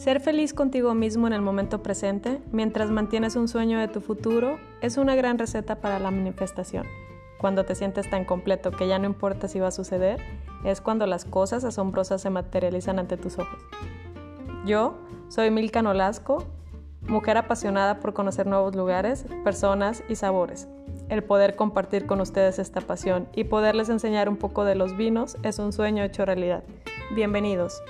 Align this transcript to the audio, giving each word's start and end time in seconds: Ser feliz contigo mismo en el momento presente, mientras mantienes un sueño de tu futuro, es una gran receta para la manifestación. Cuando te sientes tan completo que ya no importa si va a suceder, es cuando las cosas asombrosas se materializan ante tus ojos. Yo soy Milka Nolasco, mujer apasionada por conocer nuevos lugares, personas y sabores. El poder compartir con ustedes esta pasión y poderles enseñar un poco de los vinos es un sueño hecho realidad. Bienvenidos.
Ser 0.00 0.20
feliz 0.20 0.54
contigo 0.54 0.94
mismo 0.94 1.26
en 1.26 1.34
el 1.34 1.42
momento 1.42 1.82
presente, 1.82 2.40
mientras 2.52 2.90
mantienes 2.90 3.36
un 3.36 3.48
sueño 3.48 3.78
de 3.78 3.86
tu 3.86 4.00
futuro, 4.00 4.58
es 4.80 4.96
una 4.96 5.14
gran 5.14 5.38
receta 5.38 5.82
para 5.82 5.98
la 5.98 6.10
manifestación. 6.10 6.86
Cuando 7.38 7.66
te 7.66 7.74
sientes 7.74 8.08
tan 8.08 8.24
completo 8.24 8.70
que 8.70 8.88
ya 8.88 8.98
no 8.98 9.04
importa 9.04 9.46
si 9.46 9.60
va 9.60 9.68
a 9.68 9.72
suceder, 9.72 10.18
es 10.64 10.80
cuando 10.80 11.04
las 11.04 11.26
cosas 11.26 11.64
asombrosas 11.64 12.22
se 12.22 12.30
materializan 12.30 12.98
ante 12.98 13.18
tus 13.18 13.38
ojos. 13.38 13.58
Yo 14.64 14.96
soy 15.28 15.50
Milka 15.50 15.82
Nolasco, 15.82 16.46
mujer 17.02 17.36
apasionada 17.36 18.00
por 18.00 18.14
conocer 18.14 18.46
nuevos 18.46 18.74
lugares, 18.74 19.26
personas 19.44 20.02
y 20.08 20.14
sabores. 20.14 20.66
El 21.10 21.22
poder 21.22 21.56
compartir 21.56 22.06
con 22.06 22.22
ustedes 22.22 22.58
esta 22.58 22.80
pasión 22.80 23.28
y 23.34 23.44
poderles 23.44 23.90
enseñar 23.90 24.30
un 24.30 24.38
poco 24.38 24.64
de 24.64 24.76
los 24.76 24.96
vinos 24.96 25.36
es 25.42 25.58
un 25.58 25.74
sueño 25.74 26.02
hecho 26.02 26.24
realidad. 26.24 26.64
Bienvenidos. 27.14 27.82